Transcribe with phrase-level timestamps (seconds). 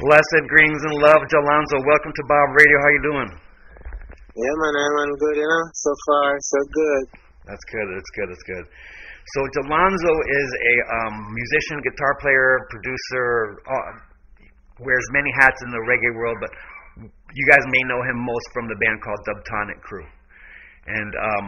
[0.00, 1.76] Blessed greetings and love, Jalonzo.
[1.84, 2.76] Welcome to Bob Radio.
[2.80, 3.30] How you doing?
[4.32, 5.64] Yeah, man, I'm good, you know.
[5.76, 7.02] So far, so good.
[7.44, 7.84] That's good.
[7.92, 8.28] That's good.
[8.32, 8.64] That's good.
[9.36, 13.90] So Jalonzo is a um, musician, guitar player, producer, uh,
[14.80, 16.52] wears many hats in the reggae world, but
[17.36, 20.08] you guys may know him most from the band called Dubtonic Crew.
[20.88, 21.46] And um,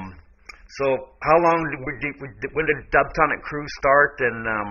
[0.77, 1.57] so, how long
[2.05, 2.21] did,
[2.53, 4.71] when did Dubtonic Crew start, and um,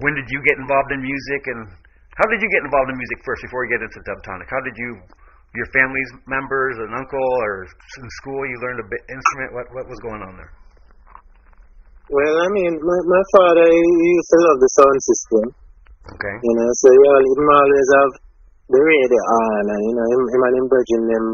[0.00, 1.84] when did you get involved in music, and
[2.16, 4.48] how did you get involved in music first before you get into Dubtonic?
[4.48, 4.96] How did you,
[5.52, 9.52] your family's members, an uncle, or in school you learned a bit instrument?
[9.52, 10.52] What what was going on there?
[12.08, 13.82] Well, I mean, my, my father he
[14.16, 15.44] used to love the sound system.
[16.06, 16.34] Okay.
[16.40, 18.12] You know, so yeah, he always have
[18.72, 21.24] the radio on, and you know, him, him and him bridging them.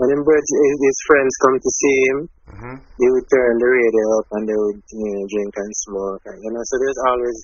[0.00, 2.76] When him bridge, his, friends come to see him, mm-hmm.
[2.80, 6.38] he would turn the radio up and they would you know drink and smoke, and
[6.40, 7.36] you know, so there's always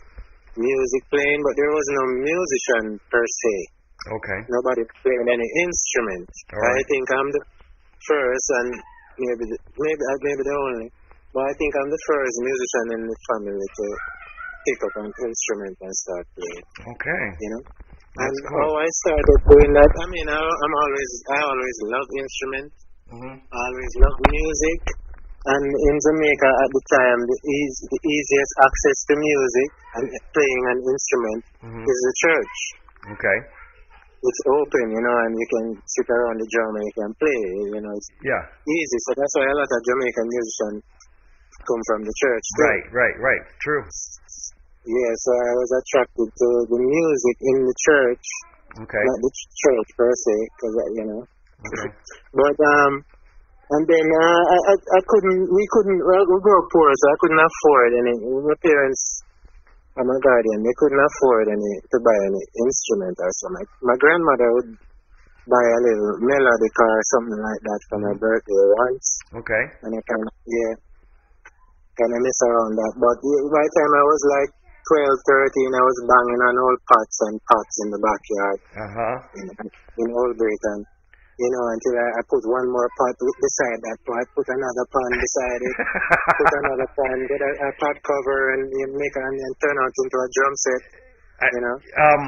[0.57, 3.55] music playing, but there was no musician per se.
[4.07, 4.41] Okay.
[4.49, 6.29] Nobody playing any instrument.
[6.53, 6.77] Right.
[6.77, 7.43] I think I'm the
[8.07, 8.69] first, and
[9.19, 10.87] maybe the, maybe uh, maybe the only,
[11.33, 13.87] but I think I'm the first musician in the family to
[14.67, 16.67] pick up an instrument and start playing.
[16.97, 17.25] Okay.
[17.41, 17.63] You know.
[18.17, 18.61] That's and cool.
[18.65, 22.77] how I started doing that, I mean, I, I'm always, I always love instruments.
[23.13, 23.37] Mm-hmm.
[23.45, 24.81] I always love music.
[25.47, 30.79] And in Jamaica at the time, the, the easiest access to music and playing an
[30.83, 31.85] instrument Mhm.
[31.87, 32.57] is the church.
[33.15, 33.39] Okay.
[34.27, 37.41] It's open, you know, and you can sit around the drum and you can play,
[37.79, 38.43] you know, it's Yeah.
[38.67, 38.99] easy.
[39.07, 40.83] So that's why a lot of Jamaican musicians
[41.63, 42.47] come from the church.
[42.59, 42.63] too.
[42.67, 42.85] Right.
[42.91, 43.17] Right.
[43.23, 43.43] Right.
[43.63, 43.85] True.
[44.87, 48.27] Yeah, so I was attracted to the music in the church,
[48.83, 49.03] Okay.
[49.03, 49.33] not the
[49.63, 51.23] church per se, because, you know.
[51.23, 51.91] Okay.
[52.35, 52.93] But, um,
[53.75, 57.05] and then uh, I, I, I couldn't, we couldn't, well, we grew up poor, so
[57.11, 59.27] I couldn't afford any, my parents
[59.99, 63.67] and my guardian, they couldn't afford any, to buy any instrument or something.
[63.83, 64.71] My grandmother would
[65.51, 69.07] buy a little melodica or something like that for my birthday once,
[69.43, 69.65] Okay.
[69.83, 70.75] and I kind of, yeah,
[71.99, 72.93] kind of mess around that.
[73.03, 74.51] But by the time I was like
[74.95, 79.17] 12, 13, I was banging on old pots and pots in the backyard Uh huh.
[79.43, 80.81] in, in Old Britain.
[81.37, 85.13] You know, until I, I put one more pot beside that pot, put another pan
[85.21, 85.77] beside it,
[86.33, 89.77] put another pan, get a, a pot cover, and you make it and, and turn
[89.77, 90.83] out into a drum set.
[91.37, 91.77] I, You know?
[91.77, 92.23] Um,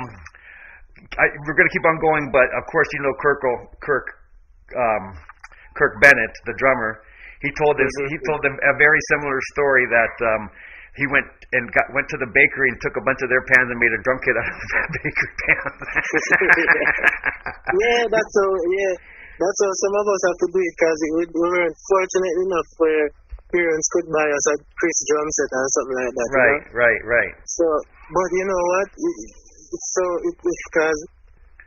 [1.16, 3.40] I, we're going to keep on going, but of course, you know Kirk,
[3.80, 4.06] Kirk,
[4.76, 5.04] um,
[5.72, 7.00] Kirk Bennett, the drummer.
[7.40, 7.92] He told this.
[8.10, 10.42] He told them a very similar story that um,
[10.98, 13.70] he went and got went to the bakery and took a bunch of their pans
[13.70, 15.70] and made a drum kit out of the bakery pan.
[17.86, 18.50] yeah, that's how.
[18.50, 18.94] Yeah,
[19.38, 22.68] that's how some of us have to do it because we, we weren't fortunate enough
[22.82, 23.06] where
[23.54, 26.28] parents could buy us a Chris drum set and something like that.
[26.28, 26.82] you right, know?
[26.82, 27.32] right, right.
[27.46, 27.64] So,
[28.10, 28.88] but you know what?
[28.98, 31.00] It's so it, it's because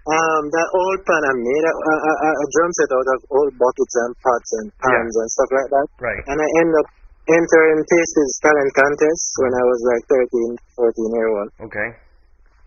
[0.02, 3.54] um that old pan I made a, a, a, a drum set out of old
[3.56, 5.88] buckets and pots and pans and stuff like that.
[6.02, 6.22] Right.
[6.28, 6.88] And I end up
[7.30, 11.50] entering Tastee's talent contest when I was like 13, 14 year old.
[11.70, 11.90] Okay.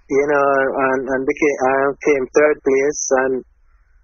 [0.04, 0.46] You know,
[0.92, 1.74] and and became I
[2.04, 3.32] came third place and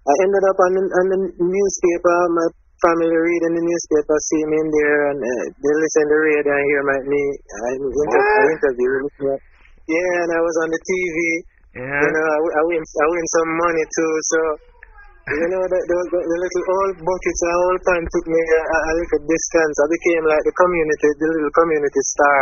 [0.01, 2.17] I ended up on the, on the newspaper.
[2.33, 2.47] My
[2.81, 6.53] family reading the newspaper, see me in there, and uh, they listen to the radio
[6.57, 7.21] and hear my me.
[7.21, 8.93] I, inter- I interview.
[9.85, 11.17] Yeah, and I was on the TV.
[11.77, 12.01] Yeah.
[12.01, 14.13] You know, I, I win, I win some money too.
[14.25, 14.39] So,
[15.29, 18.77] you know, the, the, the, little old buckets and old time took me a, a,
[18.89, 19.75] a little distance.
[19.77, 22.41] I became like the community, the little community star.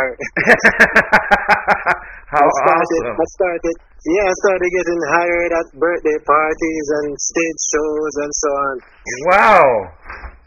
[2.32, 3.20] How I started, awesome.
[3.20, 8.48] I started, yeah, I started getting hired at birthday parties and stage shows and so
[8.48, 8.74] on.
[9.28, 9.60] Wow.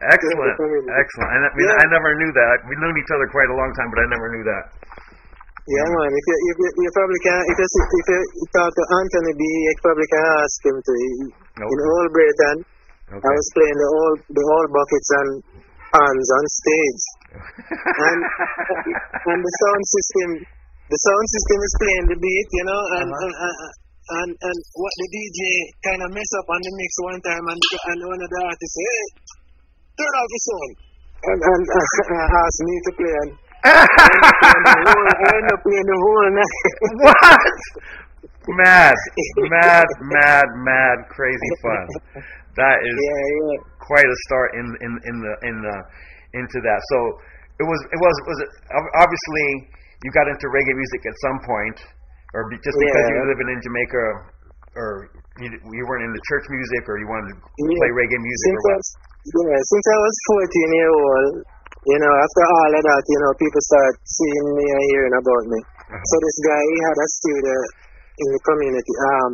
[0.03, 0.57] Excellent.
[0.57, 1.31] Excellent.
[1.37, 1.79] And I mean, Yeah.
[1.79, 2.55] I never knew that.
[2.67, 4.63] We've known each other quite a long time, but I never knew that.
[5.63, 6.11] Yeah, man.
[6.11, 8.19] If you, if you, you probably can, if you, if you
[8.51, 10.91] talk to Anthony B, you probably can ask him to.
[10.91, 11.85] He- In Okay.
[11.85, 12.57] Old Britain,
[13.13, 15.29] I was playing the old, the old buckets and
[15.93, 17.03] pans on stage,
[18.09, 18.19] and
[19.29, 20.29] and the sound system,
[20.89, 23.23] the sound system is playing the beat, you know, and Uh-huh.
[23.23, 23.55] and, and,
[24.17, 25.39] and and what the DJ
[25.87, 28.73] kind of mess up on the mix one time, and and one of the artists
[28.75, 29.05] say, "Hey,
[30.01, 30.73] turn off the sound,"
[31.29, 31.63] and and
[32.17, 33.31] uh, asked me to play, and
[33.63, 35.97] I ended up playing the
[36.35, 36.55] night.
[36.99, 37.43] what?
[38.59, 38.95] Mad,
[39.55, 41.87] mad, mad, mad, crazy fun.
[42.59, 43.23] That is yeah,
[43.55, 43.63] yeah.
[43.79, 45.75] quite a start in in in the in the
[46.35, 46.79] into that.
[46.91, 46.97] So
[47.63, 48.39] it was it was was
[48.99, 49.47] obviously
[50.03, 51.77] you got into reggae music at some point,
[52.35, 54.03] or be, just because you were living in Jamaica,
[54.75, 55.07] or
[55.39, 55.47] you
[55.79, 57.79] you weren't into church music, or you wanted to Yeah.
[57.79, 58.83] play reggae music, Since or I, what?
[59.55, 60.15] yeah, since I was
[60.51, 61.33] 14 year old,
[61.83, 65.45] you know, after all of that, you know, people start seeing me and hearing about
[65.51, 65.59] me.
[65.59, 65.99] Uh-huh.
[65.99, 67.57] So this guy, he had a studio
[68.23, 69.31] in the community, um,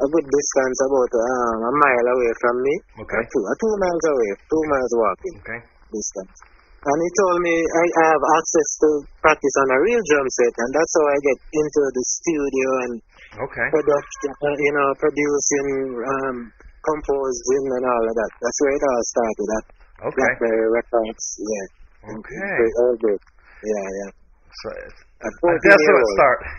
[0.00, 2.74] a good distance, about um, a mile away from me.
[3.04, 3.22] Okay.
[3.28, 5.60] Two, uh, two miles away, two miles walking Okay.
[5.92, 6.36] distance.
[6.84, 8.88] And he told me I, I have access to
[9.24, 12.94] practice on a real drum set, and that's how I get into the studio and
[13.34, 13.68] Okay.
[13.72, 15.68] production, uh, you know, producing,
[16.00, 16.36] um,
[16.84, 18.32] composing, and all of that.
[18.40, 19.64] That's where it all started at
[20.04, 20.16] Okay.
[20.20, 21.24] Blackberry Records.
[21.40, 21.66] Yeah.
[22.14, 22.44] Okay.
[22.60, 23.20] Great, all good.
[23.64, 24.10] Yeah, yeah.
[24.52, 26.12] So it's- I 14 guess it old.
[26.18, 26.40] start.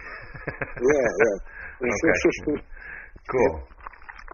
[0.82, 1.38] Yeah, yeah.
[1.86, 2.60] Okay.
[3.32, 3.54] Cool.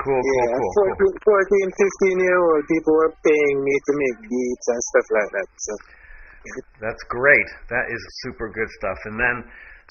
[0.01, 1.13] Cool, cool, yeah, cool, cool.
[1.29, 5.29] 14, 14, 15 year old, people were paying me to make beats and stuff like
[5.35, 5.47] that.
[5.61, 5.71] So,
[6.81, 7.47] That's great.
[7.69, 8.97] That is super good stuff.
[9.05, 9.35] And then,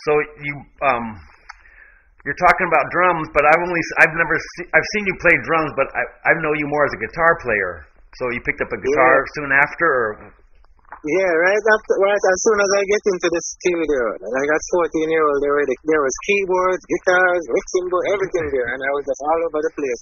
[0.02, 0.10] so
[0.42, 1.06] you um,
[2.26, 5.70] you're talking about drums, but I've only I've never se- I've seen you play drums,
[5.78, 7.72] but I I know you more as a guitar player.
[8.18, 9.32] So you picked up a guitar Yeah.
[9.38, 10.08] soon after, or
[11.00, 15.08] yeah, right after, right as soon as I get into the studio, like at 14
[15.14, 15.56] year old, there,
[15.88, 19.72] there was keyboards, guitars, mixing board, everything there, and I was just all over the
[19.80, 20.00] place.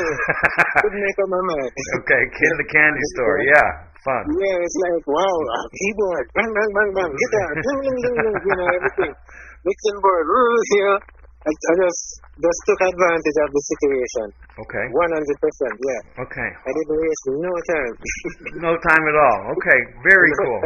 [0.80, 1.72] Couldn't make up my mind.
[2.00, 3.36] okay, kid in the candy store.
[3.44, 3.68] Yeah,
[4.06, 4.22] fun.
[4.38, 5.36] Yeah, it's like wow,
[5.76, 9.12] keyboard, bang bang bang bang, guitar, ding ding ding ding, you know everything,
[9.68, 10.98] mixing board, rules, you know.
[11.44, 12.02] I, I just
[12.40, 14.26] just took advantage of the situation,
[14.64, 15.74] Okay, one hundred percent.
[15.76, 16.50] Yeah, okay.
[16.50, 17.94] I didn't waste no time.
[18.64, 19.38] No time at all.
[19.52, 20.60] Okay, very cool.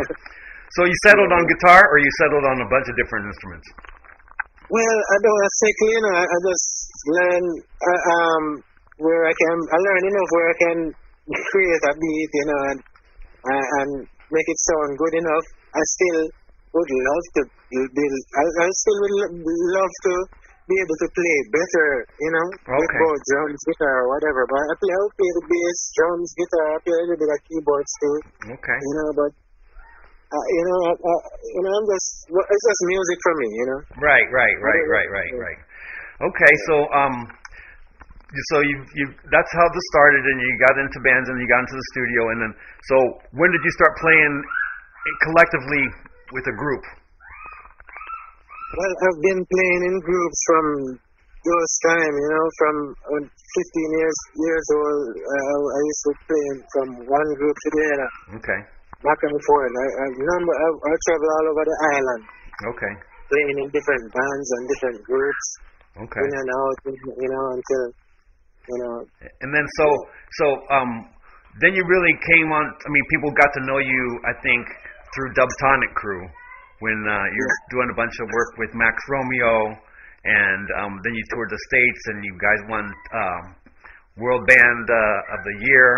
[0.78, 3.66] So you settled on guitar, or you settled on a bunch of different instruments?
[4.68, 6.68] well, I don't exactly, you know, I, I just
[7.08, 7.44] learn
[7.88, 8.44] uh, um
[9.00, 10.78] where I can, I learn enough where I can
[11.50, 12.78] create a beat, you know, and
[13.48, 13.90] uh, and
[14.30, 15.46] make it sound good enough.
[15.72, 16.20] I still
[16.76, 17.42] would love to
[17.72, 18.22] build.
[18.36, 19.34] I, I still would lo-
[19.80, 20.14] love to
[20.68, 21.88] be able to play better,
[22.20, 23.00] you know, with Okay.
[23.00, 24.44] both drums, guitar, whatever.
[24.44, 26.64] But I play, I play the bass, drums, guitar.
[26.72, 28.16] I play a little bit of keyboards too,
[28.52, 28.78] Okay.
[28.84, 29.10] you know.
[29.16, 29.32] But
[30.28, 31.14] uh, you know, I, I,
[31.56, 33.80] you know, I'm just it's just music for me, you know.
[33.96, 35.60] Right, right, right, right, right, right.
[36.18, 37.16] Okay, so um,
[38.52, 41.64] so you you that's how this started, and you got into bands, and you got
[41.64, 42.52] into the studio, and then
[42.92, 42.96] so
[43.40, 44.34] when did you start playing
[45.24, 45.84] collectively
[46.36, 46.84] with a group?
[48.68, 50.66] Well, I've been playing in groups from
[51.40, 52.76] those time, you know, from
[53.16, 55.04] uh, 15 years years old.
[55.16, 56.46] Uh, I used to play
[56.76, 58.60] from one group to the other, Okay,
[59.00, 59.72] back and forth.
[59.72, 62.22] I, I remember I, I travel all over the island,
[62.76, 62.92] okay,
[63.32, 65.46] playing in different bands and different groups,
[66.04, 66.20] okay.
[66.20, 67.84] in and out, you know, until
[68.68, 68.94] you know.
[69.48, 69.86] And then so
[70.44, 70.46] so
[70.76, 70.90] um,
[71.64, 72.64] then you really came on.
[72.68, 74.02] I mean, people got to know you.
[74.28, 74.68] I think
[75.16, 76.28] through Dubtonic Crew
[76.80, 79.74] when uh, you're doing a bunch of work with Max Romeo,
[80.24, 83.44] and um, then you toured the states, and you guys won um,
[84.18, 85.90] World Band uh, of the Year.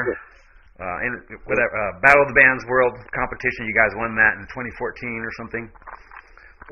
[0.80, 1.12] Uh, in
[1.44, 4.72] whatever uh, Battle of the Bands World competition, you guys won that in 2014
[5.20, 5.64] or something.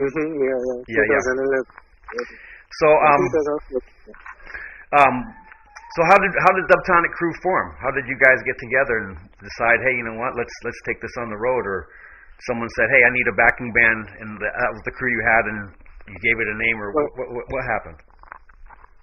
[0.01, 0.79] Mm-hmm, yeah, yeah.
[0.89, 1.21] Yeah, yeah.
[2.81, 3.21] So um,
[4.97, 5.17] Um,
[5.97, 7.77] so how did how did Dubtonic Crew form?
[7.81, 9.11] How did you guys get together and
[9.45, 11.65] decide, hey, you know what, let's let's take this on the road?
[11.69, 11.89] Or
[12.47, 15.45] someone said, hey, I need a backing band, and that was the crew you had,
[15.51, 15.59] and
[16.07, 17.99] you gave it a name, or what what, what, what happened?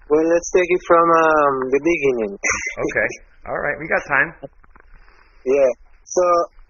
[0.08, 2.34] Well, let's take it from um, the beginning.
[2.76, 3.10] Okay,
[3.48, 4.30] all right, we got time.
[5.48, 5.72] Yeah.
[6.04, 6.24] So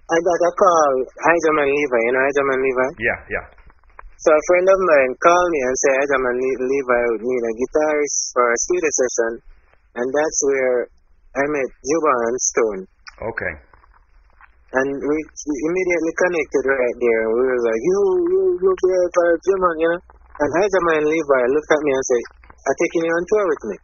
[0.05, 2.87] I got a call, Ijahman Levi, you know Ijahman Levi?
[3.01, 3.45] Yeah, yeah.
[4.21, 8.17] So a friend of mine called me and said Ijahman Levi would need a guitarist
[8.37, 9.31] for a studio session,
[9.97, 10.77] and that's where
[11.35, 12.81] I met Juba and Stone.
[13.33, 13.53] Okay.
[14.75, 15.17] And we
[15.71, 17.23] immediately connected right there.
[17.31, 20.01] We were like, you, you look there for Juba, you know?
[20.43, 22.23] And Ijahman Levi looked at me and said,
[22.67, 23.77] I'm taking you on tour with me.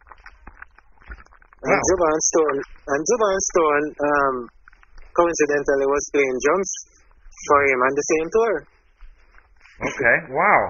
[1.64, 2.12] And Wow.
[2.12, 2.58] And Stone,
[2.92, 4.36] and Juba and Stone, um,
[5.16, 6.70] coincidentally was playing drums
[7.48, 8.54] for him on the same tour.
[9.80, 10.16] Okay.
[10.34, 10.62] Wow.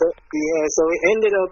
[0.00, 0.04] So
[0.34, 1.50] yeah, so we ended up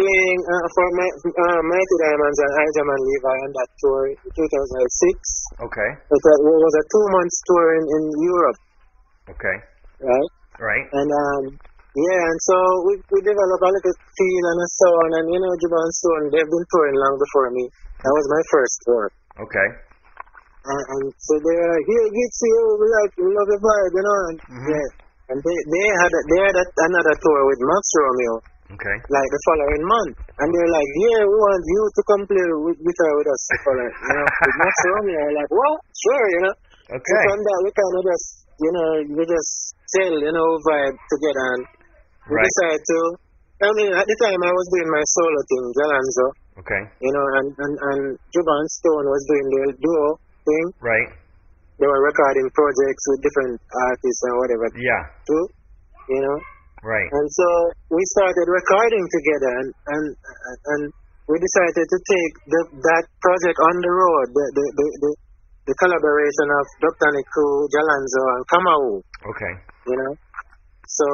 [0.00, 5.60] playing uh, for my uh, Mighty Diamonds and Ijahman Levi on that tour in 2006.
[5.68, 5.90] Okay.
[5.92, 8.58] It was, it was a two months tour in, in Europe,
[9.36, 9.56] Okay.
[10.00, 10.30] right?
[10.56, 10.86] Right.
[10.96, 11.42] And um,
[11.92, 12.56] yeah, and so
[12.88, 16.24] we, we developed a little feel and a sound, and you know, Juba and Stone,
[16.32, 17.64] they've been touring long before me.
[18.00, 19.04] That was my first tour.
[19.44, 19.68] Okay.
[20.60, 23.92] And, and so they were like, here, get you, we like, we love the vibe,
[23.96, 24.68] you know, and Mhm.
[24.76, 24.88] yeah.
[25.30, 28.34] And they, they had a, they had a, another tour with Max Romeo.
[28.70, 28.96] Okay.
[29.10, 30.14] like the following month.
[30.38, 33.58] And they're like, yeah, we want you to come play with guitar with us the
[33.66, 35.20] following, you know, with Max Romeo.
[35.20, 35.76] I'm like, what?
[35.90, 36.54] Sure, you know.
[36.94, 37.02] Okay.
[37.02, 38.26] So from that, we kind of just,
[38.62, 39.52] you know, we just
[39.90, 41.44] chill, you know, vibe together.
[41.58, 41.62] And
[42.30, 42.46] we Right.
[42.46, 42.98] decided to,
[43.66, 46.26] I mean, at the time I was doing my solo thing, Jalanzo,
[46.62, 46.82] Okay.
[47.02, 48.00] you know, and, and, and
[48.32, 50.06] Juba and Stone was doing their duo
[50.46, 50.66] thing.
[50.80, 51.10] Right.
[51.82, 55.02] They were recording projects with different artists and whatever Yeah.
[55.26, 55.44] too,
[56.14, 56.36] you know.
[56.80, 57.08] Right.
[57.12, 57.46] And so
[57.92, 60.04] we started recording together, and and
[60.64, 60.82] and
[61.28, 62.60] we decided to take the,
[62.90, 65.10] that project on the road, the the, the, the,
[65.70, 67.10] the collaboration of Dr.
[67.14, 68.82] Niku, Jalanzo, and Kamau,
[69.28, 69.52] Okay.
[69.86, 70.12] you know.
[70.88, 71.06] So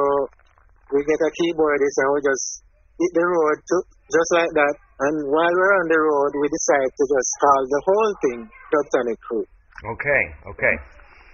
[0.95, 2.63] we get a keyboardist and we just
[2.97, 3.75] hit the road to,
[4.09, 4.73] just like that.
[5.05, 8.39] And while we're on the road, we decide to just call the whole thing
[8.73, 9.21] Dubtonic
[9.85, 10.23] Okay.
[10.49, 10.75] Okay.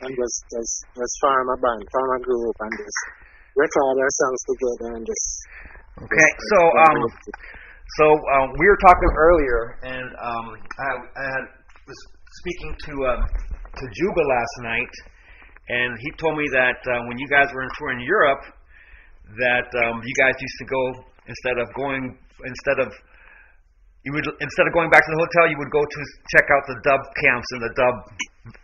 [0.03, 2.99] and just just just form a band, form a group, and just
[3.55, 5.27] record our songs together and just.
[6.05, 6.29] Okay.
[6.53, 6.99] So um.
[7.99, 11.45] So um, we were talking earlier, and um, I, I had,
[11.85, 11.99] was
[12.41, 14.93] speaking to uh, to Juba last night,
[15.69, 18.43] and he told me that uh, when you guys were in tour in Europe,
[19.37, 20.83] that um, you guys used to go
[21.27, 22.17] instead of going
[22.47, 22.89] instead of
[24.07, 25.99] you would instead of going back to the hotel, you would go to
[26.33, 27.95] check out the dub camps and the dub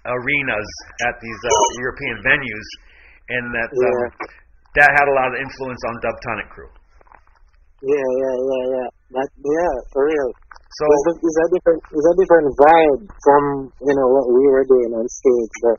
[0.09, 0.69] arenas
[1.05, 1.51] at these uh,
[1.85, 2.67] European venues,
[3.29, 4.48] and that um, Yeah.
[4.77, 6.69] That had a lot of influence on Dubtonic Crew.
[7.81, 8.89] Yeah, yeah, yeah, yeah.
[9.17, 10.29] That, yeah, for real.
[10.69, 13.43] So It's it's a different, it's a different vibe from
[13.81, 15.77] you know what we were doing on stage, but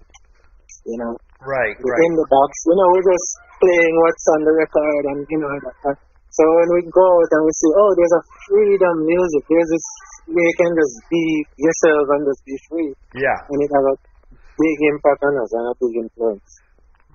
[0.91, 1.15] you know,
[1.47, 2.01] right, right.
[2.03, 3.29] in the box, you know, we're just
[3.63, 5.97] playing what's on the record, and you know, that, that.
[6.35, 9.87] so when we go out and we see, oh, there's a freedom music, there's this,
[10.27, 11.23] you can just be
[11.55, 13.97] yourself and just be free, Yeah, and it has a
[14.35, 16.51] big impact on us and a big influence.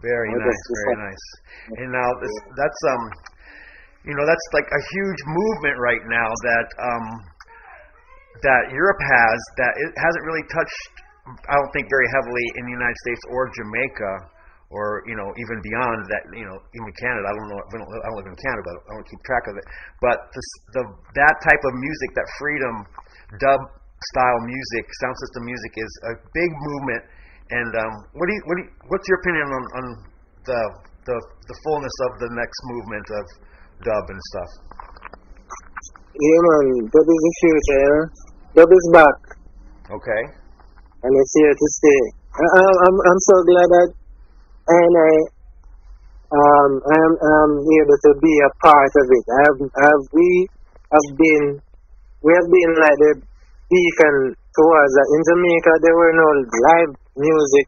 [0.01, 1.25] Very Oh, nice, very like- nice.
[1.83, 3.03] And now this, that's um,
[4.05, 7.05] you know, that's like a huge movement right now that um,
[8.43, 10.91] that Europe has that it hasn't really touched.
[11.49, 14.35] I don't think very heavily in the United States or Jamaica.
[14.73, 17.21] Or you know, even beyond that, you know, even Canada.
[17.29, 17.61] I don't know.
[17.61, 18.61] I don't, I don't live in Canada.
[18.65, 19.65] But I don't keep track of it.
[20.01, 20.41] But the,
[20.73, 20.83] the
[21.21, 22.75] that type of music, that freedom,
[23.39, 23.61] dub
[24.09, 27.03] style music, sound system music, is a big movement.
[27.51, 29.85] And um, what do you, what do you, what's your opinion on, on
[30.49, 30.59] the,
[31.05, 33.23] the the fullness of the next movement of
[33.85, 34.51] dub and stuff?
[36.17, 38.63] Yeah, man, dub is the future, know?
[38.65, 39.17] Dub is back.
[39.93, 40.23] Okay.
[41.05, 42.01] and it's here to stay.
[42.33, 43.89] I, I- I'm I'm so glad that
[44.65, 45.13] I and I
[46.33, 49.25] um I'm I'm able to be a part of it.
[49.29, 50.49] I have have we
[50.89, 51.45] have been
[52.25, 53.11] we have been like the
[53.69, 55.07] beacon towards that.
[55.13, 57.67] In Jamaica there were no live music.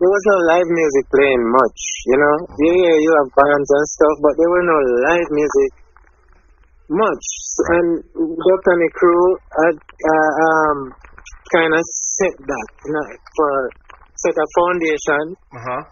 [0.00, 2.36] There was no live music playing much, you know.
[2.58, 4.78] Yeah, you have bands and stuff, but there were no
[5.12, 5.70] live music
[6.90, 7.24] much.
[7.78, 9.24] And Dubtonic Crew
[9.62, 10.78] had uh, um
[11.54, 13.52] kind of set that you know, for
[14.16, 15.82] set a foundation Uh huh.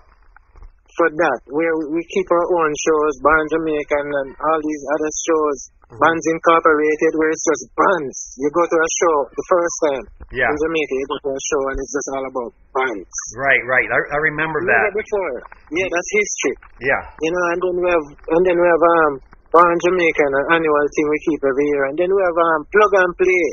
[0.98, 5.58] For that where we keep our own shows, Band Jamaican and all these other shows,
[5.90, 8.16] Bands Incorporated, where it's just bands.
[8.38, 10.46] You go to a show the first time Yeah.
[10.50, 13.14] in Jamaica, you go to a show and it's just all about bands.
[13.34, 13.62] Right.
[13.66, 13.88] Right.
[13.90, 15.02] I, I remember Never that.
[15.02, 15.34] before.
[15.74, 16.54] Yeah, that's history.
[16.82, 17.02] Yeah.
[17.22, 18.06] You know, and then we have
[18.38, 19.12] and then we have um
[19.50, 22.92] Band Jamaican, an annual thing we keep every year, and then we have um plug
[23.02, 23.44] and play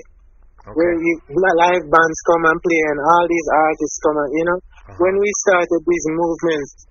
[0.76, 4.60] where you, live bands come and play and all these artists come and you know
[4.88, 4.96] Uh-huh.
[5.04, 6.88] when we started these movements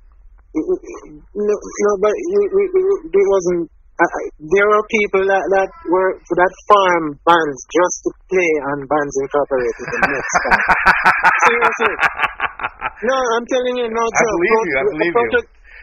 [0.57, 6.53] no, no but it, it, wasn't uh, uh, there were people that, that were that
[6.69, 10.63] farm bands just to play on bands incorporated the next time
[11.49, 11.95] seriously
[13.05, 14.05] no, I'm telling you, no.
[14.09, 14.77] I Joe, believe you.
[14.81, 15.43] I believe you.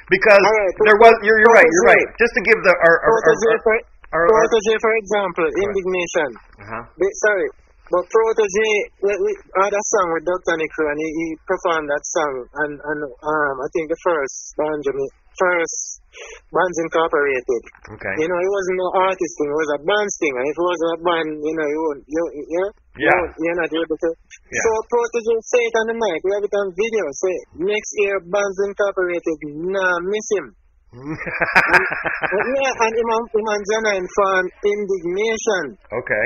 [0.10, 1.14] Because right, there was.
[1.24, 1.70] You're, you're right.
[1.70, 2.08] You're right.
[2.20, 3.76] Just to give the our our, our, Protoje, for,
[4.18, 6.30] our, our, Protoje, for example, Indiggnation.
[6.60, 6.84] uh-huh.
[7.00, 7.48] They- sorry,
[7.94, 8.70] but Protoje,
[9.06, 9.32] we, we
[9.62, 12.34] had a song with Dubtonic, and he, he performed that song,
[12.66, 16.02] and and um, I think the first Benjamin, first
[16.50, 17.64] Bands Incorporated.
[17.94, 18.14] Okay.
[18.18, 20.34] You know, it wasn't no artist thing; it was a band thing.
[20.42, 23.18] And if it wasn't a band, you know, you won't, you, yeah, You Yeah.
[23.18, 24.10] won't- you're not able to.
[24.50, 24.62] Yeah.
[24.66, 26.20] So Protoje say it on the mic.
[26.26, 27.04] We have it on video.
[27.14, 29.38] Say next year, Bands Incorporated,
[29.70, 30.48] nah, miss him.
[30.94, 35.64] Uh, yeah, and Imam Imam Janine found Indiggnation.
[35.90, 36.26] okay.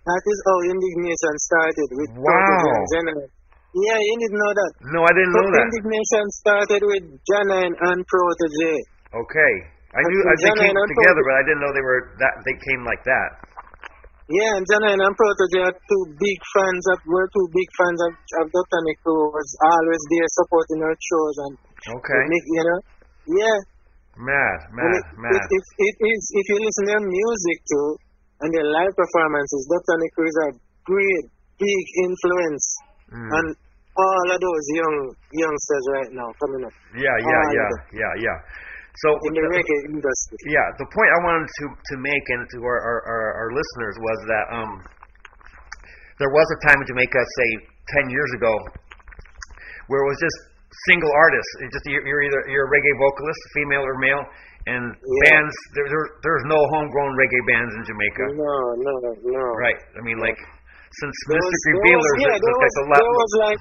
[0.00, 2.88] That is how Indiggnation started with Wow.
[2.96, 3.28] Janine.
[3.70, 4.70] Yeah, you didn't know that.
[4.96, 5.64] No, I didn't know that.
[5.70, 8.74] Indiggnation started with Janine and Protoje.
[9.12, 9.52] Okay.
[9.92, 12.34] I knew I, they came Janine together, but I didn't know they were that.
[12.48, 13.30] They came like that.
[14.30, 18.12] Yeah, and Janine and Protoje are two big fans of, were two big fans of,
[18.40, 18.46] of.
[18.88, 21.52] Nick who was always there supporting her shows and
[21.92, 22.20] Okay.
[22.24, 22.80] You know.
[23.36, 23.58] Yeah.
[24.20, 25.32] Mad, mad, it, mad.
[25.32, 27.88] It, it, it is, if you listen to their music too,
[28.40, 29.96] and their live performances, Dr.
[30.00, 30.48] Nick is a
[30.88, 31.24] great,
[31.60, 32.64] big influence
[33.10, 33.26] Mm.
[33.26, 33.44] on
[33.98, 34.96] all of those young
[35.34, 38.38] youngsters right now coming up Yeah, yeah, all yeah, yeah, yeah.
[39.02, 40.38] So in the reggae industry.
[40.46, 43.94] yeah, the point I wanted to to make and to our our, our, our listeners
[43.98, 44.72] was that um
[46.22, 47.48] there was a time in Jamaica, say
[47.98, 48.52] ten years ago,
[49.90, 50.38] where it was just
[50.86, 51.52] single artists.
[51.66, 54.22] It just you're, you're either you're a reggae vocalist, female or male,
[54.68, 55.22] and Yeah.
[55.30, 55.54] bands.
[55.76, 58.24] There, there there's no homegrown reggae bands in Jamaica.
[58.36, 58.92] No, no,
[59.24, 59.44] no.
[59.56, 59.78] Right.
[59.96, 60.36] I mean, like
[61.00, 61.46] since There Mr.
[61.46, 62.98] was, there was, Revealers, yeah, there was, like a lot.
[63.00, 63.60] there was like,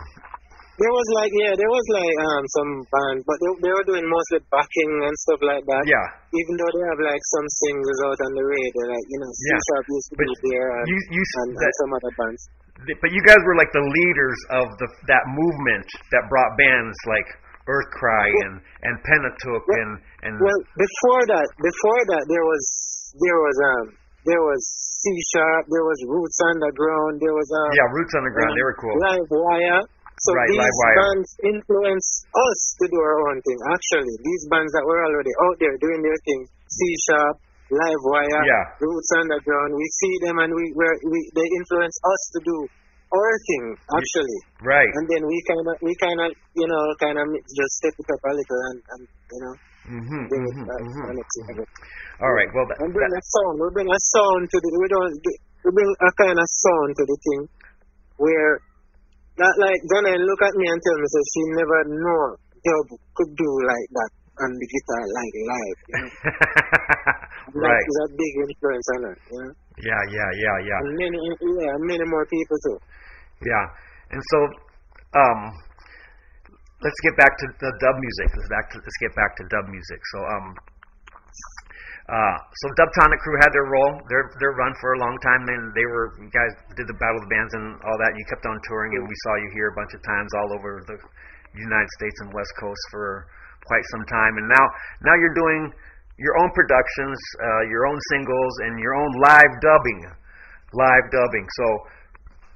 [0.79, 4.05] there was like, yeah, there was like um some bands, but they, they were doing
[4.07, 5.83] mostly backing and stuff like that.
[5.85, 6.07] yeah.
[6.33, 9.41] Even though they have like some singles out on the radio, like you know, C
[9.51, 9.59] Yeah.
[9.69, 12.41] Sharp used to But be there and, You you and, and some other bands.
[13.03, 17.29] but you guys were like the leaders of the that movement that brought bands like
[17.69, 19.91] Earth Cry and and Pentateuch Well- and
[20.25, 22.63] and Well, before that, before that, there was
[23.21, 23.85] there was um
[24.25, 24.61] there was
[24.99, 28.51] C Sharp, there was Roots Underground, there was um yeah, Roots Underground.
[28.57, 28.95] They were cool.
[28.99, 29.81] Live Wire.
[30.19, 33.59] So Right, these bands influence us to do our own thing.
[33.71, 37.39] Actually, these bands that were already out there doing their thing, C Sharp,
[37.71, 38.65] Live Wire, Yeah.
[38.83, 42.57] Roots Underground, we see them and we we we they influence us to do
[43.09, 44.39] our thing actually.
[44.61, 44.91] Right.
[44.93, 48.07] And then we kind of we kind of you know kind of just step it
[48.09, 49.01] up a little and, and
[49.33, 49.55] you know
[49.89, 50.29] Mhm.
[50.29, 51.17] bring it mhm, back mhm.
[51.17, 51.65] together.
[52.21, 52.49] All right.
[52.53, 53.55] Well, that, And bring that, a sound.
[53.57, 54.69] We bring a sound to the.
[54.77, 55.13] We don't.
[55.65, 57.41] We bring a kind of sound to the thing,
[58.21, 58.59] where,
[59.39, 62.23] not like Donna look at me and tell me so she never know
[62.59, 64.11] dub could do like that
[64.43, 65.79] on the guitar like live.
[65.79, 66.09] You know?
[67.49, 67.81] That right.
[67.81, 69.01] is a big influence on.
[69.01, 69.51] You know?
[69.81, 70.01] Yeah.
[70.13, 70.29] Yeah.
[70.37, 70.57] Yeah.
[70.69, 70.79] Yeah.
[70.85, 72.77] And many, yeah, many more people too.
[73.41, 73.65] Yeah.
[74.13, 74.37] And so,
[75.17, 75.39] um,
[76.83, 78.27] let's get back to the dub music.
[78.37, 79.99] Let's back to let's get back to dub music.
[80.13, 80.45] So, um,
[82.09, 85.63] uh, so Dubtonic Crew had their role, their their run for a long time, and
[85.77, 88.09] they were you guys did the Battle of the Bands and all that.
[88.13, 90.49] And you kept on touring, and we saw you here a bunch of times all
[90.57, 90.97] over the
[91.53, 93.29] United States and West Coast for
[93.69, 94.33] quite some time.
[94.41, 94.65] And now
[95.05, 95.69] now you're doing
[96.17, 99.99] your own productions, uh, your own singles, and your own live dubbing,
[100.73, 101.45] live dubbing.
[101.55, 101.65] So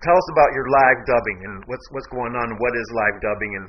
[0.03, 2.47] tell us about your live dubbing and what's what's going on.
[2.57, 3.65] What is live dubbing, and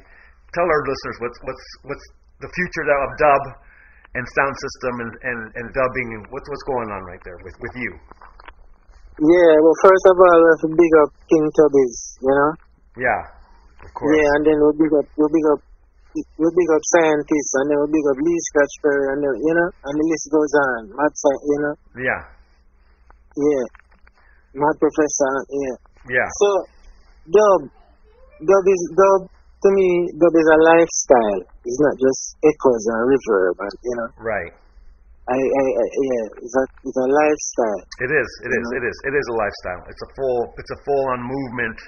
[0.57, 2.07] tell our listeners what's what's what's
[2.43, 3.43] the future of dub
[4.15, 7.55] and sound system and, and, and dubbing and what's what's going on right there with,
[7.59, 7.91] with you.
[9.15, 9.53] Yeah.
[9.63, 11.99] Well, first of all, we have to big up King Tubby's.
[12.19, 12.51] You know.
[12.95, 13.21] Yeah,
[13.83, 14.15] of course.
[14.15, 15.61] Yeah, and then we'll big up, we'll big up,
[16.15, 19.55] we big up scientists, and then we big up Lee Scratch Perry, and then, you
[19.59, 20.81] know, and the list goes on.
[20.95, 22.23] Mad, you know, Yeah,
[23.35, 23.65] yeah,
[24.55, 25.77] Mad Professor, yeah.
[26.07, 26.49] yeah, So,
[27.31, 27.61] dub,
[28.47, 29.23] dub is dub.
[29.65, 31.41] To me, dub is a lifestyle.
[31.65, 34.53] It's not just echoes and reverb, and you know, right.
[35.25, 37.83] I, I, I yeah, it's a, it's a lifestyle.
[38.05, 38.29] It is.
[38.45, 38.67] It is.
[38.69, 38.77] Mhm.
[38.77, 38.97] It is.
[39.09, 39.83] It is a lifestyle.
[39.89, 40.41] It's a full.
[40.61, 41.79] It's a full on movement,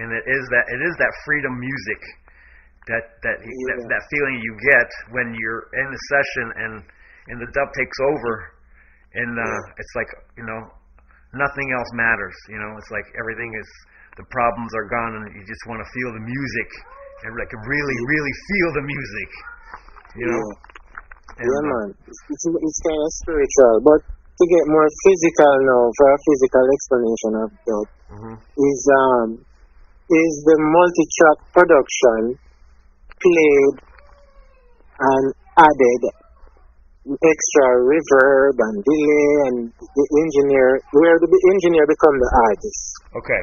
[0.00, 0.64] and it is that.
[0.72, 2.00] It is that freedom music,
[2.90, 3.86] that that that, Yeah.
[3.86, 6.72] that feeling you get when you're in the session and
[7.30, 8.32] and the dub takes over,
[9.14, 10.60] and uh, it's like you know
[11.34, 12.34] nothing else matters.
[12.50, 13.68] You know, it's like everything is
[14.18, 16.70] the problems are gone, and you just want to feel the music
[17.22, 19.30] and like really really feel the music.
[20.18, 20.42] You know.
[20.42, 20.70] Yeah.
[21.32, 21.88] And, yeah, uh, man.
[22.04, 27.32] It's, it's, kind of spiritual, but to get more physical now, for a physical explanation
[27.40, 28.34] of dub, mhm.
[28.36, 29.28] is um
[30.12, 32.36] is the multi-track production
[33.22, 33.74] played
[34.98, 35.24] and
[35.58, 36.02] added
[37.08, 42.82] extra reverb and delay and the engineer where the engineer become the artist.
[43.18, 43.42] Okay.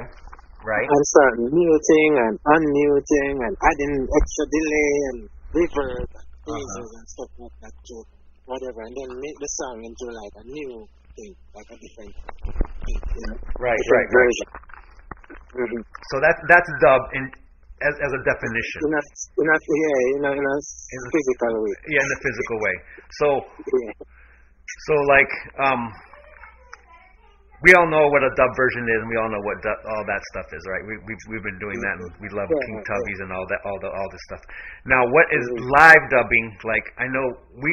[0.64, 0.88] Right.
[0.88, 5.20] And start muting and unmuting and adding extra delay and
[5.56, 6.98] reverb and Uh-huh.
[6.98, 7.96] and stuff like that to
[8.50, 10.72] whatever, and then make the song into like a new
[11.14, 12.14] thing, like a different
[12.90, 14.18] thing, you know, Right, different right, right.
[14.18, 14.48] version.
[15.62, 15.82] Mm-hmm.
[16.10, 17.24] So that's that's dub in
[17.82, 18.80] as as a definition.
[18.88, 21.76] In a, in a, yeah, in a, in a physical way.
[21.92, 22.76] Yeah, in the physical way.
[23.20, 23.28] So
[23.60, 23.94] Yeah.
[24.88, 25.32] so like
[25.64, 25.82] um
[27.60, 30.04] we all know what a dub version is, and we all know what du- all
[30.08, 30.84] that stuff is, right?
[30.88, 32.88] We, we've we've been doing that, and we love Yeah, King yeah.
[32.88, 34.44] Tubbies and all that, all the all this stuff.
[34.88, 35.68] Now, what is Mhm.
[35.76, 36.46] live dubbing?
[36.64, 37.26] Like, I know
[37.60, 37.72] we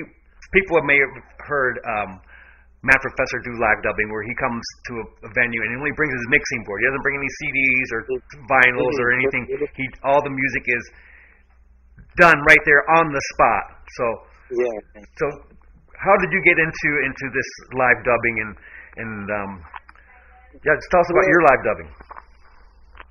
[0.50, 1.14] people may have
[1.46, 2.10] heard um,
[2.87, 5.94] Mad Professor do live dubbing, where he comes to a, a venue and he only
[5.99, 6.79] brings his mixing board.
[6.81, 8.01] He doesn't bring any CDs or
[8.46, 9.42] vinyls or anything.
[9.75, 10.85] He all the music is
[12.16, 13.64] done right there on the spot.
[13.99, 14.05] So
[14.55, 15.03] Yeah.
[15.18, 15.25] so
[15.99, 18.53] how did you get into into this live dubbing and
[19.03, 19.51] and um
[20.62, 21.90] yeah just tell us about Well- your live dubbing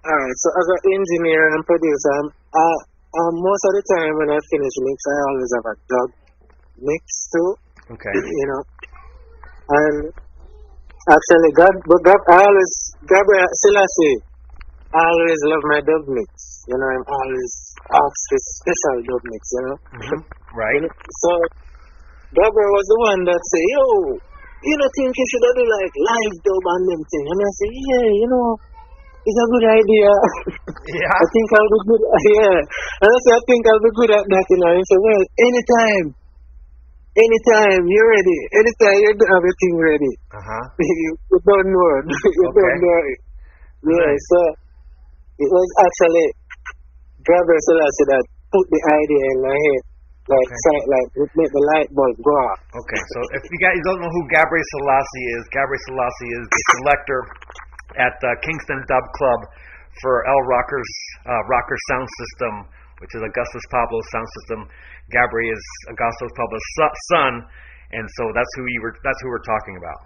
[0.05, 2.65] Alright, so as an engineer and producer, I'm, I,
[3.25, 6.09] um, most of the time when I finish mix, I always have a dub
[6.77, 7.49] mix too,
[7.97, 8.61] okay you know.
[9.65, 10.13] And
[11.09, 14.17] actually, God, but God, I always, Gabriel Selassie,
[14.93, 16.29] I always love my dog mix.
[16.69, 17.53] You know, I'm always
[17.89, 19.77] asked for special dog mix, you know.
[20.05, 20.19] Mhm.
[20.53, 20.85] right
[21.25, 21.29] So,
[22.37, 23.85] Gabriel was the one that say, yo,
[24.65, 27.25] you know, think you should do like live dub and them thing.
[27.25, 28.47] And I say, yeah, you know,
[29.25, 30.11] it's a good idea.
[31.01, 32.01] yeah I think I'll be good.
[32.37, 32.57] Yeah.
[33.01, 34.69] And I say, I think I'll be good at that, you know.
[34.69, 36.07] And he said, well, anytime.
[37.15, 38.37] Anytime, you're ready.
[38.59, 40.11] Anytime you have everything ready.
[40.35, 41.89] uh-huh you, you don't know.
[42.11, 42.59] you Okay.
[42.59, 43.19] don't know it.
[43.87, 44.25] Yeah, Nice.
[44.27, 44.39] so
[45.39, 46.27] it was actually
[47.23, 49.81] Gabriel Selassie that put the idea in my head.
[50.25, 50.57] Like, Okay.
[50.65, 52.59] so, like, make the light bulb go off.
[52.81, 56.61] okay so if you guys don't know who Gabriel Selassie is Gabriel Selassie is the
[56.81, 57.19] selector
[58.01, 59.39] at uh, Kingston Dub Club
[60.01, 60.91] for El Rocker's
[61.29, 62.53] uh, Rocker Sound System
[63.03, 64.59] which is Augustus Pablo's sound system
[65.13, 67.33] Gabriel is Augustus Pablo's so- son
[67.93, 69.99] and so that's who you were that's who we're talking about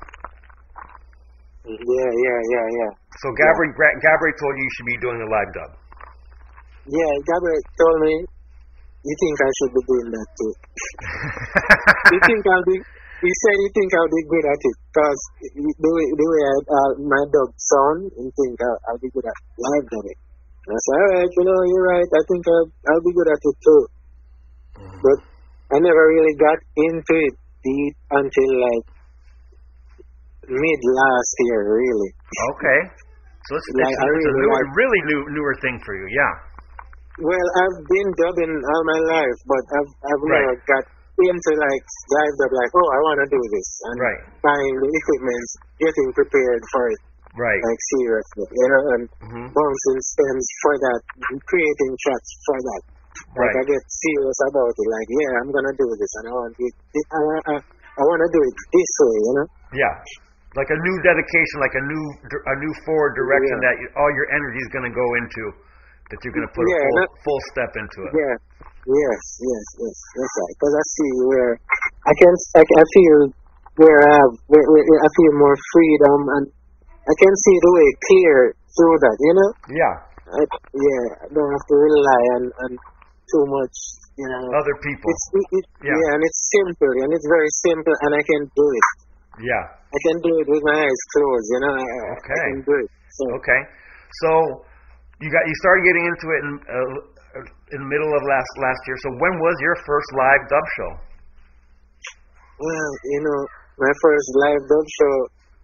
[1.70, 2.92] Yeah, yeah, yeah, yeah.
[3.24, 5.72] so Gabriel Gra- Gabriel told you you should be doing the live dub
[6.90, 8.14] Yeah, Gabriel told me,
[9.08, 10.52] you think I should be doing that too.
[12.14, 12.76] you think I'll be,
[13.24, 15.20] he said you think I'll be good at it because
[15.56, 19.24] the way, the way I, uh, my dub sound, you think I'll, I'll be good
[19.24, 20.20] at live dubbing.
[20.68, 23.58] I said, alright, you know, you're right, I think I'll, I'll be good at it
[23.64, 23.82] too.
[24.80, 25.20] But
[25.74, 28.86] I never really got into it deep until like
[30.50, 32.10] mid last year, really.
[32.56, 32.80] Okay.
[33.48, 36.08] So it's, Like, it's, it's a really newer, like- really new, newer thing for you.
[36.12, 36.34] Yeah.
[37.20, 40.40] Well, I've been dubbing all my life, but I've I've Right.
[40.40, 40.84] never got
[41.20, 41.84] into like
[42.16, 44.22] live dub like, oh, I want to do this, and Right.
[44.40, 45.48] buying the equipment,
[45.84, 47.02] getting prepared for it,
[47.36, 47.60] Right.
[47.60, 52.82] like seriously, you know, and hmm bouncing stems for that, and creating tracks for that.
[53.36, 53.62] Like Right.
[53.62, 54.88] I get serious about it.
[54.90, 56.74] Like, yeah, I'm gonna do this, and I want it.
[57.14, 59.48] I want I, I want to do it this way, you know.
[59.76, 59.94] Yeah.
[60.58, 63.66] Like a new dedication, like a new a new forward direction Yeah.
[63.70, 65.44] that you, all your energy is going to go into.
[66.10, 68.12] That you're going to put Yeah, a full, that- full step into it.
[68.18, 68.36] Yeah.
[68.90, 70.54] Yes, yes, yes, that's right.
[70.58, 71.52] Because I see where
[72.10, 73.18] I can, I, I feel
[73.78, 76.46] where I have, where, where I feel more freedom, and
[76.98, 78.36] I can see the way clear
[78.74, 79.18] through that.
[79.22, 79.96] You know, Yeah.
[80.34, 80.42] I,
[80.74, 82.72] yeah, I don't have to rely on, on
[83.34, 83.76] too much.
[84.20, 85.08] You know, Other people.
[85.08, 85.96] it's it, Yeah.
[85.96, 86.14] yeah.
[86.16, 88.88] and it's simple, and it's very simple, and I can do it.
[89.40, 89.64] Yeah.
[89.80, 91.48] I can do it with my eyes closed.
[91.56, 92.42] You know, I, I- Okay.
[92.44, 92.90] I can do it.
[93.16, 93.62] So Okay.
[94.22, 94.30] So
[95.24, 96.96] you got you started getting into it in uh,
[97.74, 98.98] in the middle of last last year.
[99.06, 100.92] So when was your first live dub show?
[102.60, 103.40] Well, you know,
[103.80, 105.16] my first live dub show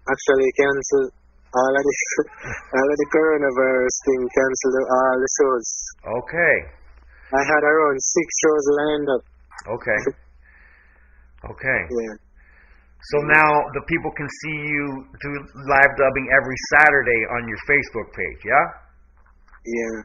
[0.08, 1.12] actually canceled
[1.56, 1.96] all of the
[2.80, 5.68] all of the coronavirus thing canceled all the shows.
[6.24, 6.56] Okay.
[7.36, 9.24] I had around six shows lined up.
[9.76, 10.00] Okay.
[11.52, 11.82] Okay.
[11.92, 12.16] Yeah.
[13.14, 14.86] So now the people can see you
[15.22, 15.30] do
[15.70, 18.66] live dubbing every Saturday on your Facebook page, yeah?
[19.62, 19.98] Yeah.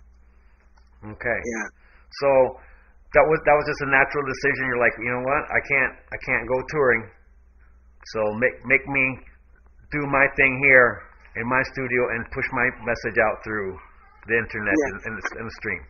[1.16, 1.38] Okay.
[1.40, 1.66] Yeah.
[2.20, 2.28] So
[3.16, 4.62] that was that was just a natural decision.
[4.68, 5.42] You're like, you know what?
[5.48, 7.02] I can't I can't go touring.
[8.12, 9.04] So make make me
[9.96, 11.08] do my thing here
[11.40, 13.78] in my studio and push my message out through
[14.28, 14.88] the internet Yeah.
[14.92, 15.82] and, and, the, and the stream.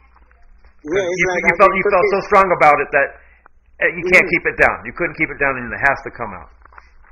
[0.80, 3.08] Yeah, you, like you felt you felt so strong about it that
[3.84, 4.32] eh, you can't Mhm.
[4.32, 4.76] keep it down.
[4.88, 6.48] You couldn't keep it down, and it has to come out.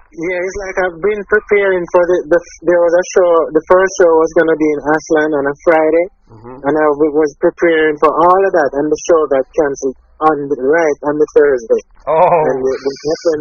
[0.08, 3.30] Yeah, it's like I've been preparing for the, the there was a show.
[3.52, 6.56] The first show was gonna be in Ashland on a Friday, Mm-hmm.
[6.64, 10.56] and I was preparing for all of that, and the show got canceled on the,
[10.64, 11.82] right on the Thursday.
[12.08, 12.16] Oh,
[12.48, 12.92] and the, the,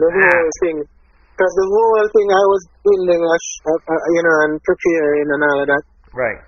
[0.08, 0.78] the whole thing,
[1.36, 3.36] because the whole thing I was building, a
[4.12, 5.84] you know, and preparing and all of that.
[6.16, 6.40] right.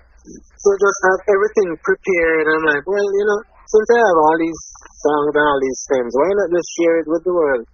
[0.60, 2.44] so just have everything prepared.
[2.44, 3.40] I'm like, well, you know,
[3.70, 4.60] since I have all these
[5.06, 7.64] songs and all these stems, why not just share it with the world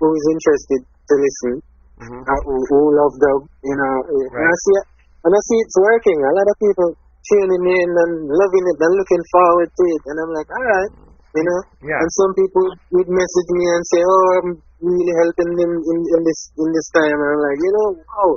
[0.00, 1.54] who is interested to listen,
[2.02, 2.24] Mm-hmm.
[2.24, 3.94] uh, who, who love dub, you know.
[4.10, 4.76] And I see
[5.22, 6.18] and I see it's working.
[6.18, 6.88] A lot of people
[7.30, 10.02] tuning in and loving it and looking forward to it.
[10.10, 10.92] And I'm like, all right,
[11.36, 11.60] you know.
[11.86, 12.00] Yeah.
[12.02, 12.64] And some people
[12.98, 14.50] would message me and say, oh, I'm
[14.82, 17.14] really helping them in, in this in this time.
[17.14, 18.30] And I'm like, you know, wow,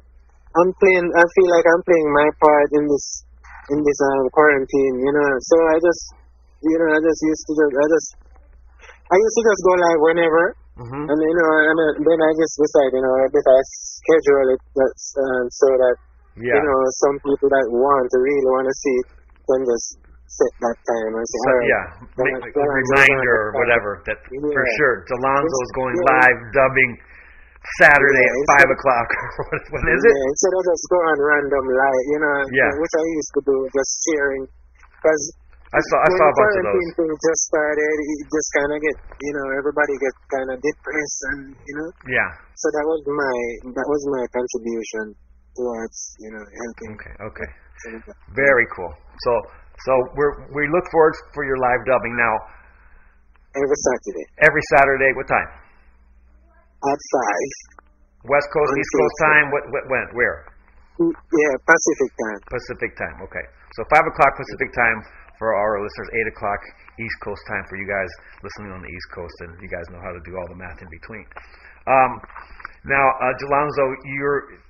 [0.62, 1.08] I'm playing.
[1.18, 3.06] I feel like I'm playing my part in this
[3.74, 4.96] in this um, quarantine.
[5.02, 6.04] You know, so I just,
[6.66, 8.10] you know, I just used to just, I just,
[9.12, 10.44] I used to just go live whenever.
[10.76, 11.04] Mm-hmm.
[11.08, 14.62] And you know, and uh, then I just decide, you know, that I schedule it
[14.76, 15.96] that's, um, so that
[16.36, 16.52] Yeah.
[16.60, 19.08] you know some people that want to really want to see it
[19.48, 19.88] can just
[20.28, 21.86] set that time and say, So, right, yeah,
[22.28, 24.96] make like a reminder or whatever that for sure.
[25.08, 26.12] Jalonzo is going Yeah.
[26.12, 26.92] live dubbing
[27.80, 29.08] Saturday Yeah, at five a- o'clock.
[29.48, 30.12] What- when is it?
[30.12, 32.72] Yeah, instead of just going on random like you know, Yeah.
[32.84, 34.44] which I used to do, just sharing,
[35.00, 35.24] because
[35.74, 36.88] I saw I saw a bunch of those.
[36.96, 41.20] thing just started, it just kind of get, you know, everybody get kind of depressed,
[41.34, 42.30] and you know, Yeah.
[42.54, 43.36] so that was my
[43.76, 45.06] that was my contribution
[45.58, 46.92] towards you know helping.
[47.00, 47.14] Okay.
[47.28, 47.50] Okay.
[47.84, 48.18] some of that.
[48.38, 48.92] Very cool.
[49.26, 49.32] So
[49.90, 52.36] so we're we look forward for your live dubbing now
[53.56, 55.10] Every Saturday every Saturday.
[55.16, 55.50] What time?
[56.86, 57.52] at five.
[58.30, 59.46] West Coast, On East Coast time.
[59.52, 60.06] What what when?
[60.14, 60.38] Where?
[61.02, 62.40] Mm, yeah, Pacific time.
[62.52, 63.16] Pacific time.
[63.28, 63.46] Okay.
[63.76, 64.98] So five o'clock Pacific time
[65.38, 66.10] for our listeners.
[66.16, 66.62] Eight o'clock
[67.00, 68.10] East Coast time for you guys
[68.44, 70.80] listening on the East Coast, and you guys know how to do all the math
[70.80, 71.26] in between.
[71.86, 72.12] Um,
[72.86, 74.62] now, uh, Jalonzo, you're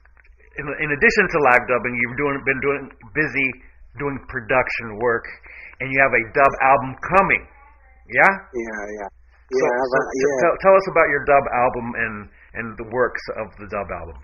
[0.57, 3.47] in, in addition to live dubbing, you've doing been doing busy
[3.99, 5.23] doing production work,
[5.79, 7.43] and you have a dub album coming.
[8.11, 8.33] Yeah.
[8.53, 9.09] Yeah, yeah,
[9.51, 9.59] yeah.
[9.59, 10.35] so but, yeah.
[10.43, 12.15] Tell, tell us about your dub album and
[12.55, 14.15] and the works of the dub album.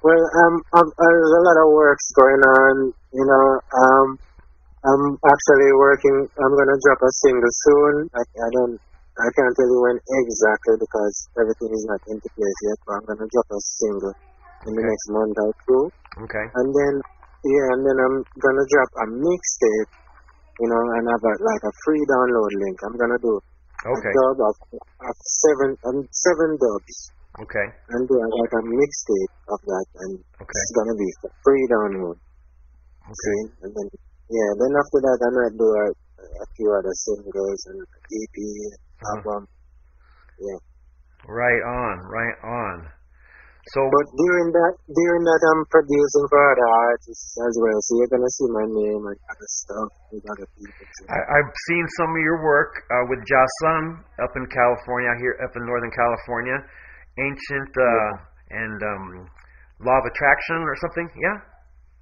[0.00, 2.74] Well, um, um, there's a lot of works going on.
[3.12, 4.06] You know, um,
[4.80, 6.16] I'm actually working.
[6.40, 8.08] I'm gonna drop a single soon.
[8.16, 8.76] I, I don't.
[9.20, 12.78] I can't tell you when exactly because everything is not into place yet.
[12.88, 14.14] But I'm gonna drop a single
[14.64, 15.82] in the next month or two,
[16.24, 16.46] Okay.
[16.56, 16.94] and then
[17.44, 19.90] yeah, and then I'm gonna drop a mixtape.
[20.60, 22.76] You know, and have a, like a free download link.
[22.84, 23.36] I'm gonna do
[23.84, 24.12] Okay.
[24.12, 26.96] a dub of, of seven um, seven dubs
[27.44, 27.66] Okay.
[27.68, 30.56] and do like a mixtape of that, and Okay.
[30.56, 32.16] it's gonna be for free download.
[33.08, 33.16] Okay.
[33.24, 33.40] See?
[33.64, 33.88] And then
[34.30, 38.36] yeah, then after that I might do a, a few other singles and EP
[39.02, 39.10] Uh-huh.
[39.18, 39.42] album.
[41.28, 41.94] Right on.
[42.08, 42.76] Right on.
[43.76, 47.78] So But during that during that I'm producing for other artists as well.
[47.86, 51.06] So you're gonna see my name and other stuff with other people too.
[51.12, 55.52] I, I've seen some of your work uh, with Jason up in California, here up
[55.54, 56.56] in Northern California.
[57.20, 58.10] Ancient uh,
[58.54, 59.04] and um,
[59.84, 61.06] Law of Attraction or something.
[61.20, 61.36] Yeah.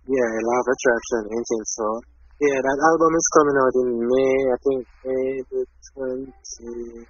[0.09, 1.99] Yeah, Law of Attraction, Ancient Soul.
[2.39, 7.03] Yeah, that album is coming out in May, I think May the twenty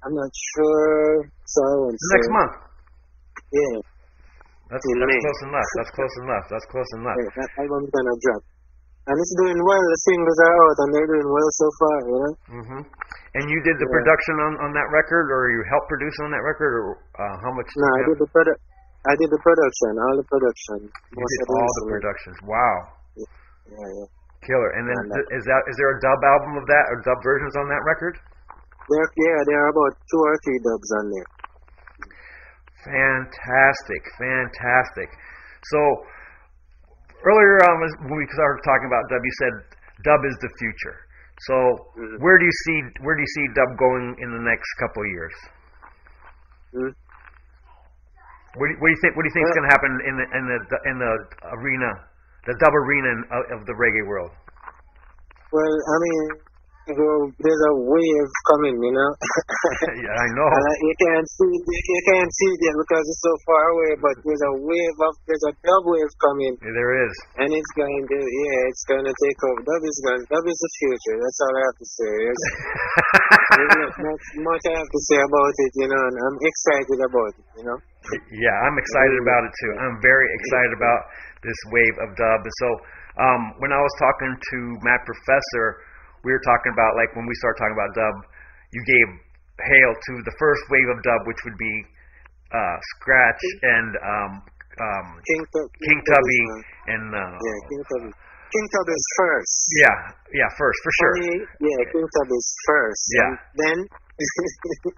[0.00, 1.28] I'm not sure.
[1.44, 2.54] So I won't Next month.
[3.52, 3.76] Yeah,
[4.72, 5.20] That's, In that's May.
[5.20, 5.68] close enough.
[5.76, 6.44] That's close enough.
[6.48, 7.16] That's close enough.
[7.20, 8.42] yeah, that album's gonna drop.
[9.04, 12.16] And it's doing well, the singles are out and they're doing well so far, you
[12.24, 12.32] know?
[12.64, 12.82] hmm
[13.36, 13.96] And you did the Yeah.
[14.00, 16.84] production on, on that record, or you helped produce on that record, or
[17.20, 17.68] uh, how much?
[17.76, 18.60] No, I did the produ-
[19.04, 20.88] I did the production, all the production.
[20.88, 22.36] You did all the productions.
[22.48, 22.76] Wow,
[23.20, 23.28] Yeah,
[23.76, 24.08] yeah.
[24.46, 24.70] Killer!
[24.78, 27.20] And then And th- is that is there a dub album of that, or dub
[27.24, 28.14] versions on that record?
[28.88, 31.28] There, yeah, there are about two or three dubs on there.
[32.84, 35.08] Fantastic, fantastic.
[35.72, 35.80] So
[37.24, 39.54] earlier as- when we started talking about dub, you said
[40.04, 40.96] dub is the future.
[41.48, 41.54] So
[41.96, 42.20] Mhm.
[42.20, 45.08] where do you see where do you see dub going in the next couple of
[45.08, 45.34] years?
[46.72, 46.90] Hmm?
[48.54, 49.16] What do you, what do you think?
[49.16, 50.58] What do you think is going to happen in the in the
[50.90, 51.12] in the
[51.58, 51.90] arena,
[52.46, 53.20] the dub arena in,
[53.56, 54.30] of the reggae world?
[55.52, 56.24] Well, I mean,
[56.84, 59.10] there's a wave coming, you know.
[60.04, 60.44] yeah, I know.
[60.44, 63.90] Uh, you can't see it, you can't see it yet because it's so far away.
[64.04, 67.14] But there's a wave of there's a dub wave coming, Yeah, there is.
[67.40, 69.60] and it's going to yeah, it's going to take over.
[69.64, 70.22] Dub is going.
[70.28, 71.16] Dub is the future.
[71.24, 72.12] That's all I have to say.
[72.20, 72.42] There's,
[73.56, 76.02] there's not much, much I have to say about it, you know.
[76.04, 77.78] And I'm excited about it, you know.
[78.32, 79.72] Yeah, I'm excited about it too.
[79.80, 81.00] I'm very excited about
[81.40, 82.38] this wave of dub.
[82.44, 82.68] And So,
[83.20, 85.84] um, when I was talking to Mad Professor,
[86.24, 88.16] we were talking about like when we started talking about dub,
[88.72, 89.08] you gave
[89.60, 91.74] hail to the first wave of dub, which would be
[92.52, 94.32] uh, Scratch and um,
[94.80, 95.68] um, King Tub.
[95.80, 96.42] King Tub Tubby
[96.90, 98.10] and uh, Yeah, King Tubby.
[98.54, 99.56] King Tub is first.
[99.82, 99.96] yeah,
[100.44, 101.14] yeah, first for sure.
[101.58, 103.04] Yeah, King Tub is first.
[103.14, 103.22] Yeah.
[103.26, 103.78] And then.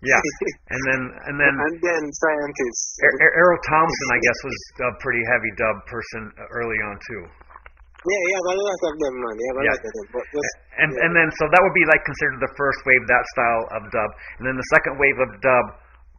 [0.05, 3.01] Yeah, and then and then and then scientists.
[3.01, 6.95] Er- Er- Errol Thompson, I guess, was a pretty heavy dub person uh, early on
[7.01, 7.23] too.
[7.25, 9.35] Yeah, yeah, a lot of them, man.
[9.41, 9.73] Have a Yeah.
[9.73, 10.07] lot of them.
[10.13, 10.53] But just,
[10.85, 11.05] And yeah.
[11.09, 14.11] and then so that would be like considered the first wave that style of dub,
[14.37, 15.65] and then the second wave of dub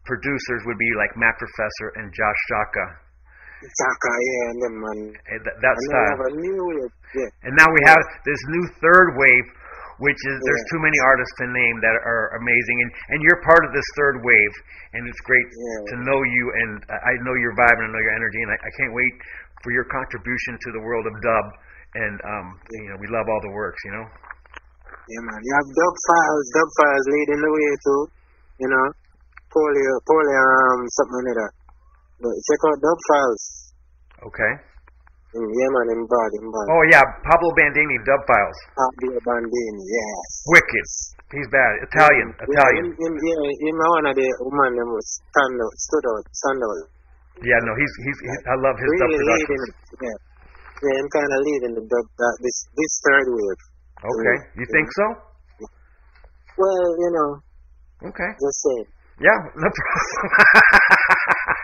[0.09, 2.85] producers would be like Mad Professor and Jah Shaka,
[3.61, 4.99] Chaka, yeah, and them, man.
[5.37, 6.33] eh, that, that And then style.
[6.33, 6.65] new.
[7.13, 7.45] Yeah.
[7.45, 9.45] And now we have this new third wave,
[9.97, 10.71] which is there's Yeah.
[10.73, 14.21] too many artists to name that are amazing, and and you're part of this third
[14.21, 14.53] wave,
[14.93, 15.81] and it's great Yeah.
[15.91, 18.57] to know you, and I know your vibe and I know your energy, and I,
[18.61, 19.13] I can't wait
[19.65, 21.45] for your contribution to the world of dub,
[21.95, 24.05] and um, you know we love all the works, you know.
[25.07, 25.39] Yeah, man.
[25.39, 28.01] You have Dub Files, Dub Files leading the way too.
[28.59, 28.85] You know,
[29.53, 31.51] Polio, Polio, um, something like that.
[32.19, 33.43] But check out Dub Files.
[34.27, 34.51] Okay.
[35.37, 36.65] Yeah, man, in bad, in bad.
[36.73, 40.25] Oh yeah, Pablo Baldini, Dub Files, Pablo Baldini, yes.
[40.49, 40.87] wicked.
[41.29, 41.71] He's bad.
[41.85, 42.85] Italian, Yeah, Italian.
[42.97, 46.81] him, yeah, him one of the woman them was stand out, stood out, stand out.
[47.45, 48.19] Yeah, no, he's he's.
[48.49, 49.65] I love his dub really leading productions.
[49.67, 50.01] it.
[50.07, 50.17] Yeah.
[50.77, 53.61] Yeah, him kind of leading the dub, that, this, this third wave.
[53.97, 55.05] Okay, you think so?
[56.57, 57.29] Well, you know,
[58.09, 58.29] Okay.
[58.41, 58.87] just saying.
[59.21, 60.86] Yeah, no problem.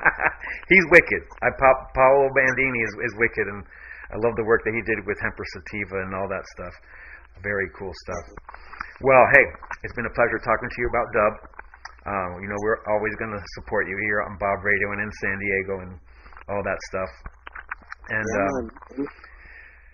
[0.72, 1.22] He's wicked.
[1.42, 3.64] I pop Paolo Baldini is, is wicked, and
[4.14, 6.74] I love the work that he did with Hempress Sativa and all that stuff.
[7.42, 8.26] Very cool stuff.
[9.02, 9.46] Well, hey,
[9.84, 11.34] it's been a pleasure talking to you about dub.
[12.04, 15.12] Uh, you know, we're always going to support you here on Bob Radio and in
[15.24, 15.92] San Diego and
[16.52, 17.12] all that stuff.
[18.12, 19.08] And um,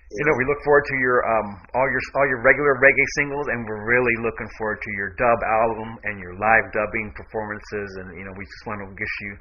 [0.10, 3.46] you know, we look forward to your um all your all your regular reggae singles,
[3.54, 7.90] and we're really looking forward to your dub album and your live dubbing performances.
[8.02, 9.34] And you know, we just want to wish you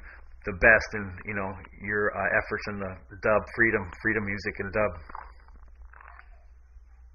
[0.47, 1.51] the best in you know
[1.83, 2.91] your uh, efforts in the
[3.23, 4.91] dub freedom, freedom music and dub.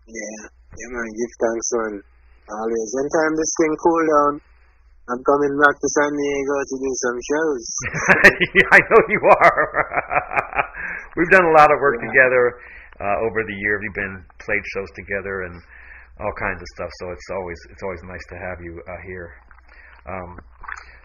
[0.05, 0.41] Yeah,
[0.77, 1.09] yeah, man.
[1.09, 1.95] Give thanks, man.
[2.45, 2.89] Always.
[3.01, 4.33] Anytime this thing cool down,
[5.09, 7.65] I'm coming back to San Diego to do some shows.
[8.77, 9.65] I know you are.
[11.17, 12.09] We've done a lot of work Yeah.
[12.13, 12.45] together
[13.01, 13.81] uh, over the year.
[13.81, 15.57] We've been played shows together and
[16.21, 16.91] all kinds of stuff.
[17.01, 19.29] So it's always it's always nice to have you uh, here.
[20.05, 20.31] Um,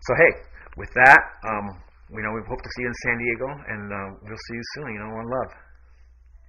[0.04, 0.32] so hey,
[0.76, 1.68] with that, um,
[2.12, 4.66] we know we hope to see you in San Diego, and uh, we'll see you
[4.76, 4.94] soon.
[4.94, 5.52] You know, one love.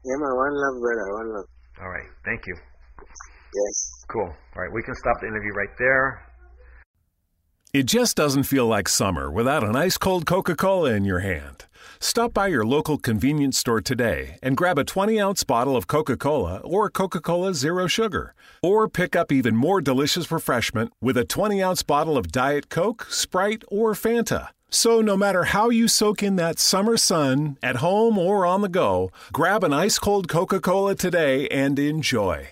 [0.04, 0.32] Yeah, man.
[0.32, 1.06] One love, brother.
[1.12, 1.48] One love.
[1.82, 2.56] All right, thank you.
[3.00, 3.76] Yes.
[4.08, 4.28] Cool.
[4.28, 6.26] All right, we can stop the interview right there.
[7.72, 11.66] It just doesn't feel like summer without an ice cold Coca Cola in your hand.
[12.00, 16.16] Stop by your local convenience store today and grab a 20 ounce bottle of Coca
[16.16, 18.34] Cola or Coca Cola Zero Sugar.
[18.62, 23.06] Or pick up even more delicious refreshment with a 20 ounce bottle of Diet Coke,
[23.08, 24.48] Sprite, or Fanta.
[24.72, 28.68] So, no matter how you soak in that summer sun, at home or on the
[28.68, 32.50] go, grab an ice cold Coca Cola today and enjoy.